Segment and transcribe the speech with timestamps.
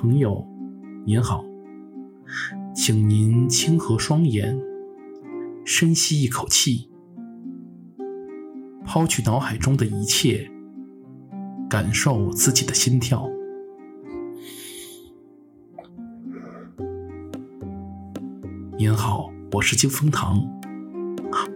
[0.00, 0.46] 朋友，
[1.04, 1.44] 您好，
[2.72, 4.56] 请您轻合双眼，
[5.64, 6.88] 深吸一口气，
[8.86, 10.48] 抛去脑海中的一切，
[11.68, 13.28] 感受自己的心跳。
[18.78, 20.40] 您好，我是金风堂，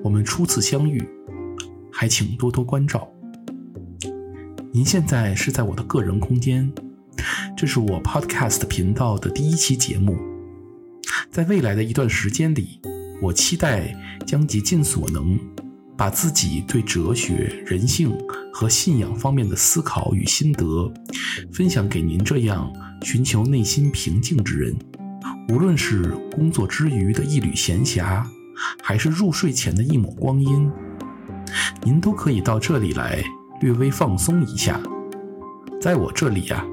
[0.03, 1.09] 我们初次相遇，
[1.93, 3.09] 还请多多关照。
[4.73, 6.69] 您现在是在我的个人空间。
[7.57, 10.17] 这是我 Podcast 频道的第一期节目，
[11.31, 12.81] 在未来的一段时间里，
[13.21, 13.95] 我期待
[14.27, 15.39] 将竭尽所能，
[15.97, 18.13] 把自己对哲学、人性
[18.53, 20.93] 和信仰方面的思考与心得，
[21.53, 24.77] 分享给您这样寻求内心平静之人。
[25.49, 26.03] 无论是
[26.33, 28.25] 工作之余的一缕闲暇，
[28.83, 30.71] 还是入睡前的一抹光阴，
[31.85, 33.23] 您都可以到这里来
[33.61, 34.81] 略微放松一下。
[35.81, 36.65] 在我这里呀。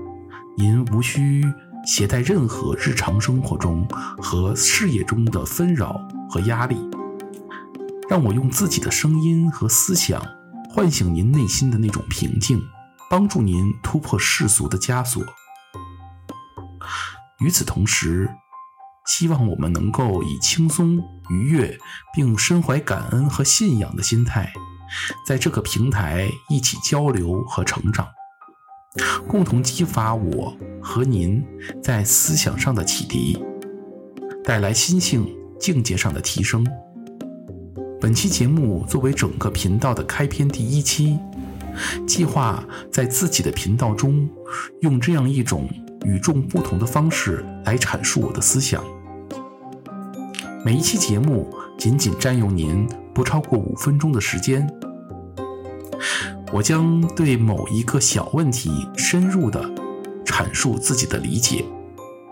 [0.59, 1.41] 您无需
[1.85, 3.87] 携带任何日常生活中
[4.21, 6.75] 和事业中的纷扰和压力，
[8.09, 10.21] 让我用自己的声音和思想
[10.69, 12.61] 唤醒您内心的那种平静，
[13.09, 15.23] 帮助您突破世俗的枷锁。
[17.39, 18.29] 与此同时，
[19.05, 21.79] 希望我们能够以轻松、愉悦
[22.13, 24.51] 并深怀感恩和信仰的心态，
[25.25, 28.05] 在这个平台一起交流和成长。
[29.27, 31.43] 共同激发我和您
[31.81, 33.37] 在思想上的启迪，
[34.43, 35.27] 带来心性
[35.59, 36.65] 境界上的提升。
[38.01, 41.19] 本期节目作为整个频道的开篇第一期，
[42.07, 44.29] 计划在自己的频道中
[44.81, 45.69] 用这样一种
[46.05, 48.83] 与众不同的方式来阐述我的思想。
[50.63, 54.65] 每一期节目仅仅占用您不超过五分钟的时间。
[56.51, 59.61] 我将对某一个小问题深入的
[60.25, 61.63] 阐述自己的理解，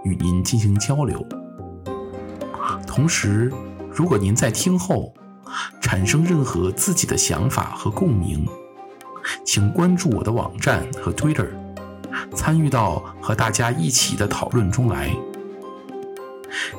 [0.03, 1.23] 与您进行交流。
[2.87, 3.51] 同时，
[3.91, 5.13] 如果您在听后
[5.81, 8.47] 产生任何自己的想法和共鸣，
[9.45, 11.49] 请关注我的网站和 Twitter，
[12.35, 15.15] 参与到和大家一起的讨论中来。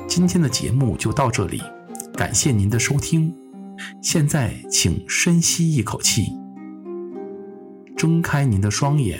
[0.07, 1.61] 今天的节目就到这里，
[2.15, 3.33] 感谢您的收听。
[4.01, 6.33] 现在，请深吸一口气。
[7.99, 9.19] 睁开您的双眼，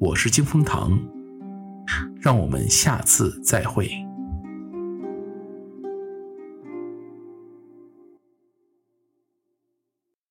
[0.00, 1.00] 我是金风堂，
[2.20, 3.88] 让我们下次再会。